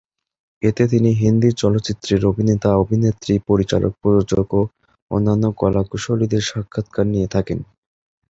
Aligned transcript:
এতে 0.63 0.83
তিনি 0.87 1.09
হিন্দি 1.13 1.49
চলচ্চিত্রের 1.53 2.21
অভিনেতা, 2.25 2.69
অভিনেত্রী, 2.75 3.33
পরিচালক, 3.47 3.91
প্রযোজক, 4.01 4.47
ও 4.53 4.61
অন্যান্য 5.11 5.45
কলাকুশলীদের 5.59 6.43
সাক্ষাৎকার 6.43 7.05
নিয়ে 7.07 7.27
থাকেন। 7.27 7.59